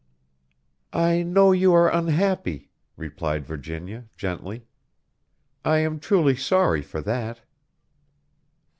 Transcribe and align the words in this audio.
"I 0.97 1.21
know 1.21 1.51
you 1.51 1.73
are 1.75 1.87
unhappy," 1.87 2.71
replied 2.97 3.45
Virginia, 3.45 4.05
gently. 4.17 4.65
"I 5.63 5.77
am 5.77 5.99
truly 5.99 6.35
sorry 6.35 6.81
for 6.81 7.01
that." 7.01 7.41